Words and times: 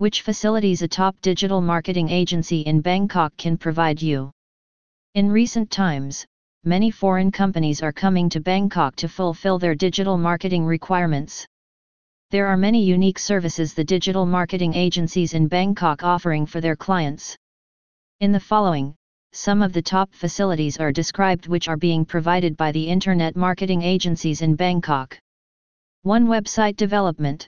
Which 0.00 0.22
facilities 0.22 0.80
a 0.80 0.88
top 0.88 1.14
digital 1.20 1.60
marketing 1.60 2.08
agency 2.08 2.62
in 2.62 2.80
Bangkok 2.80 3.36
can 3.36 3.58
provide 3.58 4.00
you? 4.00 4.30
In 5.14 5.30
recent 5.30 5.70
times, 5.70 6.24
many 6.64 6.90
foreign 6.90 7.30
companies 7.30 7.82
are 7.82 7.92
coming 7.92 8.30
to 8.30 8.40
Bangkok 8.40 8.96
to 8.96 9.10
fulfill 9.10 9.58
their 9.58 9.74
digital 9.74 10.16
marketing 10.16 10.64
requirements. 10.64 11.46
There 12.30 12.46
are 12.46 12.56
many 12.56 12.82
unique 12.82 13.18
services 13.18 13.74
the 13.74 13.84
digital 13.84 14.24
marketing 14.24 14.72
agencies 14.72 15.34
in 15.34 15.48
Bangkok 15.48 16.02
offering 16.02 16.46
for 16.46 16.62
their 16.62 16.76
clients. 16.76 17.36
In 18.20 18.32
the 18.32 18.40
following, 18.40 18.94
some 19.32 19.60
of 19.60 19.74
the 19.74 19.82
top 19.82 20.14
facilities 20.14 20.78
are 20.78 20.92
described 20.92 21.46
which 21.46 21.68
are 21.68 21.76
being 21.76 22.06
provided 22.06 22.56
by 22.56 22.72
the 22.72 22.88
internet 22.88 23.36
marketing 23.36 23.82
agencies 23.82 24.40
in 24.40 24.54
Bangkok. 24.54 25.18
1. 26.04 26.26
Website 26.26 26.76
development. 26.76 27.46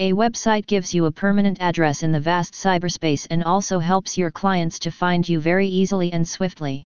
A 0.00 0.12
website 0.12 0.66
gives 0.66 0.94
you 0.94 1.06
a 1.06 1.10
permanent 1.10 1.60
address 1.60 2.04
in 2.04 2.12
the 2.12 2.20
vast 2.20 2.54
cyberspace 2.54 3.26
and 3.30 3.42
also 3.42 3.80
helps 3.80 4.16
your 4.16 4.30
clients 4.30 4.78
to 4.78 4.92
find 4.92 5.28
you 5.28 5.40
very 5.40 5.66
easily 5.66 6.12
and 6.12 6.26
swiftly. 6.26 6.84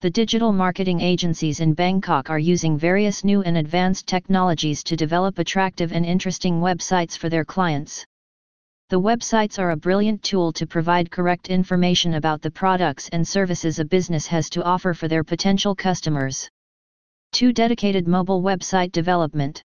The 0.00 0.08
digital 0.08 0.50
marketing 0.50 1.02
agencies 1.02 1.60
in 1.60 1.74
Bangkok 1.74 2.30
are 2.30 2.38
using 2.38 2.78
various 2.78 3.22
new 3.22 3.42
and 3.42 3.58
advanced 3.58 4.06
technologies 4.06 4.82
to 4.84 4.96
develop 4.96 5.38
attractive 5.38 5.92
and 5.92 6.06
interesting 6.06 6.58
websites 6.58 7.18
for 7.18 7.28
their 7.28 7.44
clients. 7.44 8.02
The 8.88 8.98
websites 8.98 9.58
are 9.58 9.72
a 9.72 9.76
brilliant 9.76 10.22
tool 10.22 10.54
to 10.54 10.66
provide 10.66 11.10
correct 11.10 11.50
information 11.50 12.14
about 12.14 12.40
the 12.40 12.50
products 12.50 13.10
and 13.10 13.28
services 13.28 13.78
a 13.78 13.84
business 13.84 14.26
has 14.28 14.48
to 14.50 14.62
offer 14.62 14.94
for 14.94 15.06
their 15.06 15.22
potential 15.22 15.74
customers. 15.74 16.48
2. 17.32 17.52
Dedicated 17.52 18.08
mobile 18.08 18.40
website 18.40 18.90
development. 18.90 19.62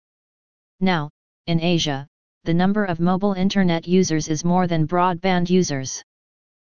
Now, 0.80 1.10
in 1.46 1.60
Asia, 1.60 2.08
the 2.46 2.54
number 2.54 2.84
of 2.84 3.00
mobile 3.00 3.32
internet 3.32 3.88
users 3.88 4.28
is 4.28 4.44
more 4.44 4.68
than 4.68 4.86
broadband 4.86 5.50
users. 5.50 6.00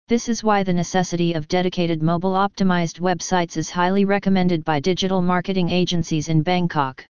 This 0.07 0.29
is 0.29 0.41
why 0.41 0.63
the 0.63 0.71
necessity 0.71 1.33
of 1.33 1.49
dedicated 1.49 2.01
mobile 2.01 2.31
optimized 2.31 3.01
websites 3.01 3.57
is 3.57 3.69
highly 3.69 4.05
recommended 4.05 4.63
by 4.63 4.79
digital 4.79 5.21
marketing 5.21 5.69
agencies 5.69 6.29
in 6.29 6.41
Bangkok. 6.41 7.05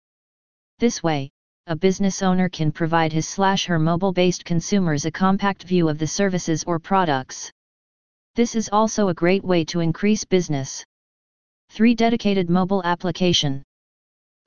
This 0.79 1.03
way, 1.03 1.29
a 1.67 1.75
business 1.75 2.21
owner 2.21 2.47
can 2.47 2.71
provide 2.71 3.11
his 3.11 3.27
slash 3.27 3.65
her 3.65 3.77
mobile 3.77 4.13
based 4.13 4.45
consumers 4.45 5.03
a 5.03 5.11
compact 5.11 5.63
view 5.63 5.89
of 5.89 5.97
the 5.97 6.07
services 6.07 6.63
or 6.65 6.79
products. 6.79 7.51
This 8.35 8.55
is 8.55 8.69
also 8.71 9.09
a 9.09 9.13
great 9.13 9.43
way 9.43 9.65
to 9.65 9.81
increase 9.81 10.23
business. 10.23 10.81
3. 11.71 11.93
Dedicated 11.93 12.49
mobile 12.49 12.83
application. 12.85 13.63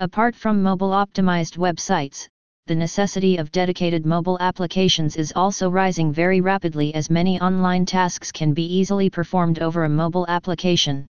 Apart 0.01 0.35
from 0.35 0.63
mobile 0.63 0.93
optimized 0.93 1.59
websites, 1.59 2.27
the 2.69 2.75
necessity 2.75 3.39
of 3.39 3.51
dedicated 3.51 4.05
mobile 4.05 4.37
applications 4.41 5.17
is 5.17 5.33
also 5.35 5.71
rising 5.71 6.13
very 6.13 6.43
rapidly 6.43 6.95
as 6.95 7.09
many 7.09 7.41
online 7.41 7.87
tasks 7.87 8.31
can 8.31 8.53
be 8.53 8.63
easily 8.63 9.09
performed 9.09 9.59
over 9.59 9.85
a 9.85 9.89
mobile 9.89 10.27
application. 10.29 11.07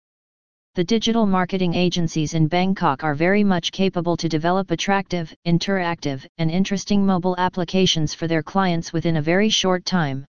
The 0.76 0.84
digital 0.84 1.26
marketing 1.26 1.74
agencies 1.74 2.32
in 2.32 2.48
Bangkok 2.48 3.04
are 3.04 3.14
very 3.14 3.44
much 3.44 3.70
capable 3.70 4.16
to 4.16 4.30
develop 4.30 4.70
attractive, 4.70 5.34
interactive, 5.46 6.24
and 6.38 6.50
interesting 6.50 7.04
mobile 7.04 7.36
applications 7.36 8.14
for 8.14 8.26
their 8.26 8.42
clients 8.42 8.94
within 8.94 9.18
a 9.18 9.22
very 9.22 9.50
short 9.50 9.84
time. 9.84 10.24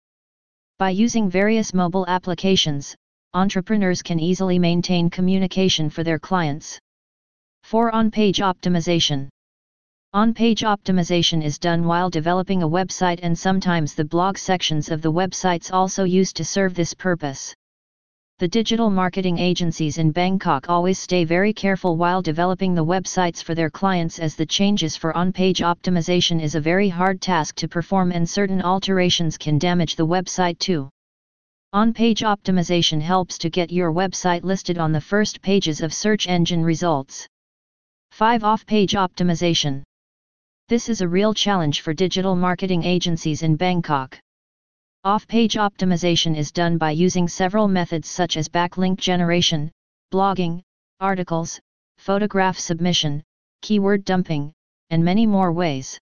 By 0.78 0.92
using 0.92 1.30
various 1.30 1.74
mobile 1.74 2.06
applications, 2.08 2.96
entrepreneurs 3.34 4.02
can 4.02 4.22
easily 4.22 4.58
maintain 4.58 5.10
communication 5.10 5.90
for 5.90 6.06
their 6.06 6.18
clients. 6.18 6.80
4. 7.64 7.94
On 7.94 8.10
page 8.10 8.38
optimization 8.38 9.28
on-page 10.12 10.62
optimization 10.62 11.44
is 11.44 11.60
done 11.60 11.86
while 11.86 12.10
developing 12.10 12.64
a 12.64 12.68
website 12.68 13.20
and 13.22 13.38
sometimes 13.38 13.94
the 13.94 14.04
blog 14.04 14.40
sections 14.40 14.90
of 14.90 15.04
the 15.04 15.12
websites 15.12 15.72
also 15.72 16.04
used 16.04 16.36
to 16.36 16.44
serve 16.44 16.74
this 16.74 16.96
purpose. 16.96 17.54
The 18.40 18.48
digital 18.48 18.90
marketing 18.90 19.38
agencies 19.38 20.00
in 20.00 20.10
Bangkok 20.10 20.68
always 20.68 20.98
stay 20.98 21.26
very 21.26 21.54
careful 21.54 21.96
while 21.96 22.24
developing 22.24 22.74
the 22.74 22.84
websites 22.84 23.44
for 23.44 23.54
their 23.54 23.70
clients 23.70 24.18
as 24.18 24.36
the 24.36 24.48
changes 24.48 24.96
for 24.98 25.16
on-page 25.16 25.60
optimization 25.60 26.42
is 26.42 26.56
a 26.56 26.60
very 26.60 26.90
hard 26.90 27.22
task 27.22 27.54
to 27.58 27.68
perform 27.68 28.12
and 28.12 28.28
certain 28.28 28.64
alterations 28.64 29.38
can 29.38 29.60
damage 29.60 29.96
the 29.96 30.08
website 30.08 30.58
too. 30.58 30.90
On-page 31.72 32.22
optimization 32.22 33.00
helps 33.00 33.38
to 33.38 33.52
get 33.52 33.72
your 33.72 33.94
website 33.94 34.42
listed 34.44 34.80
on 34.80 34.92
the 34.92 35.02
first 35.02 35.40
pages 35.44 35.82
of 35.82 35.94
search 35.94 36.28
engine 36.28 36.64
results. 36.64 37.28
5. 38.10 38.44
Off-page 38.44 38.94
optimization 38.94 39.84
this 40.70 40.88
is 40.88 41.02
a 41.02 41.08
real 41.08 41.34
challenge 41.34 41.82
for 41.82 41.96
digital 41.96 42.36
marketing 42.36 42.84
agencies 42.84 43.42
in 43.42 43.56
Bangkok. 43.56 44.20
Off-page 45.04 45.56
optimization 45.56 46.38
is 46.38 46.52
done 46.52 46.78
by 46.78 46.92
using 46.92 47.28
several 47.28 47.68
methods 47.68 48.08
such 48.08 48.38
as 48.38 48.48
backlink 48.48 49.00
generation, 49.00 49.72
blogging, 50.14 50.62
articles, 51.00 51.60
photograph 51.98 52.60
submission, 52.60 53.24
keyword 53.64 54.06
dumping, 54.06 54.54
and 54.92 55.04
many 55.04 55.26
more 55.26 55.52
ways. 55.52 55.98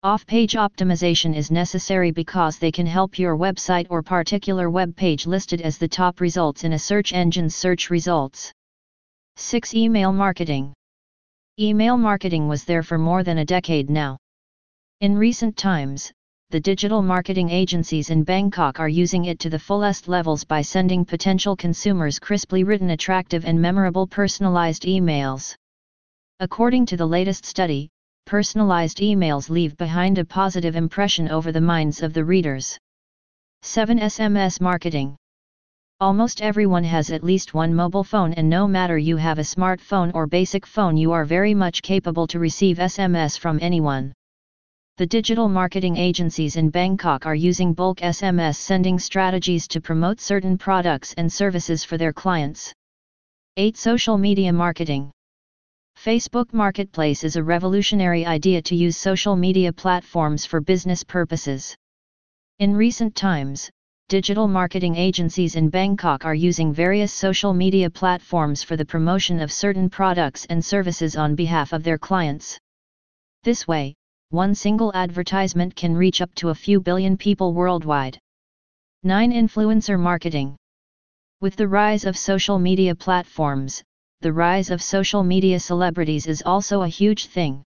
Off-page 0.02 0.54
optimization 0.54 1.36
is 1.36 1.50
necessary 1.50 2.10
because 2.10 2.58
they 2.58 2.72
can 2.72 2.86
help 2.86 3.18
your 3.18 3.36
website 3.36 3.86
or 3.90 4.02
particular 4.02 4.70
web 4.70 4.96
page 4.96 5.26
listed 5.26 5.60
as 5.60 5.78
the 5.78 5.86
top 5.86 6.20
results 6.20 6.64
in 6.64 6.72
a 6.72 6.78
search 6.78 7.12
engine's 7.12 7.54
search 7.54 7.90
results. 7.90 8.50
6. 9.36 9.74
Email 9.74 10.12
Marketing 10.12 10.72
Email 11.58 11.98
marketing 11.98 12.48
was 12.48 12.64
there 12.64 12.82
for 12.82 12.96
more 12.96 13.22
than 13.22 13.38
a 13.38 13.44
decade 13.44 13.90
now. 13.90 14.16
In 15.00 15.16
recent 15.16 15.56
times, 15.56 16.12
the 16.50 16.60
digital 16.60 17.00
marketing 17.00 17.48
agencies 17.48 18.10
in 18.10 18.22
Bangkok 18.22 18.78
are 18.78 18.88
using 18.90 19.24
it 19.24 19.38
to 19.38 19.48
the 19.48 19.58
fullest 19.58 20.08
levels 20.08 20.44
by 20.44 20.60
sending 20.60 21.06
potential 21.06 21.56
consumers 21.56 22.18
crisply 22.18 22.64
written 22.64 22.90
attractive 22.90 23.46
and 23.46 23.58
memorable 23.58 24.06
personalized 24.06 24.82
emails. 24.82 25.54
According 26.40 26.84
to 26.84 26.98
the 26.98 27.06
latest 27.06 27.46
study, 27.46 27.88
personalized 28.26 28.98
emails 28.98 29.48
leave 29.48 29.74
behind 29.78 30.18
a 30.18 30.24
positive 30.26 30.76
impression 30.76 31.30
over 31.30 31.50
the 31.50 31.62
minds 31.62 32.02
of 32.02 32.12
the 32.12 32.26
readers. 32.26 32.76
7. 33.62 34.00
SMS 34.00 34.60
Marketing 34.60 35.16
Almost 36.00 36.42
everyone 36.42 36.84
has 36.84 37.10
at 37.10 37.24
least 37.24 37.54
one 37.54 37.74
mobile 37.74 38.04
phone 38.04 38.34
and 38.34 38.50
no 38.50 38.68
matter 38.68 38.98
you 38.98 39.16
have 39.16 39.38
a 39.38 39.50
smartphone 39.54 40.10
or 40.12 40.26
basic 40.26 40.66
phone 40.66 40.98
you 40.98 41.10
are 41.12 41.24
very 41.24 41.54
much 41.54 41.80
capable 41.80 42.26
to 42.26 42.38
receive 42.38 42.76
SMS 42.76 43.38
from 43.38 43.58
anyone 43.62 44.12
the 44.96 45.06
digital 45.06 45.48
marketing 45.48 45.96
agencies 45.96 46.56
in 46.56 46.70
Bangkok 46.70 47.26
are 47.26 47.34
using 47.34 47.72
bulk 47.72 48.00
SMS 48.00 48.56
sending 48.56 48.98
strategies 48.98 49.66
to 49.68 49.80
promote 49.80 50.20
certain 50.20 50.58
products 50.58 51.14
and 51.14 51.32
services 51.32 51.84
for 51.84 51.96
their 51.96 52.12
clients. 52.12 52.72
8. 53.56 53.76
Social 53.76 54.18
Media 54.18 54.52
Marketing 54.52 55.10
Facebook 55.98 56.52
Marketplace 56.52 57.24
is 57.24 57.36
a 57.36 57.42
revolutionary 57.42 58.24
idea 58.24 58.62
to 58.62 58.74
use 58.74 58.96
social 58.96 59.36
media 59.36 59.72
platforms 59.72 60.46
for 60.46 60.60
business 60.60 61.04
purposes. 61.04 61.74
In 62.58 62.74
recent 62.74 63.14
times, 63.14 63.70
digital 64.08 64.48
marketing 64.48 64.96
agencies 64.96 65.56
in 65.56 65.68
Bangkok 65.68 66.24
are 66.24 66.34
using 66.34 66.72
various 66.72 67.12
social 67.12 67.52
media 67.52 67.88
platforms 67.88 68.62
for 68.62 68.76
the 68.76 68.84
promotion 68.84 69.40
of 69.40 69.52
certain 69.52 69.88
products 69.88 70.46
and 70.50 70.64
services 70.64 71.16
on 71.16 71.34
behalf 71.34 71.72
of 71.72 71.82
their 71.82 71.98
clients. 71.98 72.58
This 73.44 73.68
way, 73.68 73.94
one 74.30 74.54
single 74.54 74.92
advertisement 74.94 75.74
can 75.74 75.96
reach 75.96 76.20
up 76.20 76.32
to 76.36 76.50
a 76.50 76.54
few 76.54 76.80
billion 76.80 77.16
people 77.16 77.52
worldwide. 77.52 78.16
9. 79.02 79.32
Influencer 79.32 79.98
Marketing 79.98 80.56
With 81.40 81.56
the 81.56 81.66
rise 81.66 82.04
of 82.04 82.16
social 82.16 82.60
media 82.60 82.94
platforms, 82.94 83.82
the 84.20 84.32
rise 84.32 84.70
of 84.70 84.80
social 84.80 85.24
media 85.24 85.58
celebrities 85.58 86.28
is 86.28 86.44
also 86.46 86.82
a 86.82 86.88
huge 86.88 87.26
thing. 87.26 87.64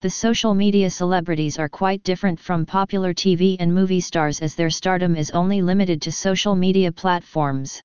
The 0.00 0.08
social 0.08 0.54
media 0.54 0.88
celebrities 0.88 1.58
are 1.58 1.68
quite 1.68 2.02
different 2.02 2.40
from 2.40 2.64
popular 2.64 3.12
TV 3.12 3.56
and 3.60 3.74
movie 3.74 4.00
stars 4.00 4.40
as 4.40 4.54
their 4.54 4.70
stardom 4.70 5.14
is 5.16 5.32
only 5.32 5.60
limited 5.60 6.00
to 6.02 6.12
social 6.12 6.56
media 6.56 6.92
platforms. 6.92 7.82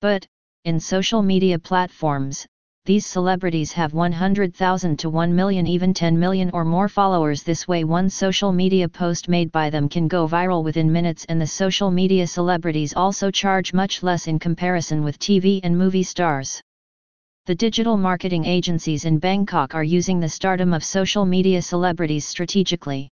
But, 0.00 0.24
in 0.64 0.78
social 0.78 1.22
media 1.22 1.58
platforms, 1.58 2.46
these 2.88 3.04
celebrities 3.04 3.70
have 3.70 3.92
100,000 3.92 4.98
to 4.98 5.10
1 5.10 5.36
million 5.36 5.66
even 5.66 5.92
10 5.92 6.18
million 6.18 6.48
or 6.54 6.64
more 6.64 6.88
followers 6.88 7.42
this 7.42 7.68
way 7.68 7.84
one 7.84 8.08
social 8.08 8.50
media 8.50 8.88
post 8.88 9.28
made 9.28 9.52
by 9.52 9.68
them 9.68 9.90
can 9.90 10.08
go 10.08 10.26
viral 10.26 10.64
within 10.64 10.90
minutes 10.90 11.26
and 11.28 11.38
the 11.38 11.46
social 11.46 11.90
media 11.90 12.26
celebrities 12.26 12.94
also 12.96 13.30
charge 13.30 13.74
much 13.74 14.02
less 14.02 14.26
in 14.26 14.38
comparison 14.38 15.04
with 15.04 15.18
TV 15.18 15.60
and 15.62 15.76
movie 15.76 16.02
stars. 16.02 16.62
The 17.44 17.54
digital 17.54 17.98
marketing 17.98 18.46
agencies 18.46 19.04
in 19.04 19.18
Bangkok 19.18 19.74
are 19.74 19.84
using 19.84 20.18
the 20.18 20.30
stardom 20.30 20.72
of 20.72 20.82
social 20.82 21.26
media 21.26 21.60
celebrities 21.60 22.26
strategically. 22.26 23.10